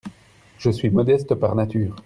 Je 0.57 0.71
suis 0.71 0.89
modeste 0.89 1.35
par 1.35 1.53
nature. 1.53 1.95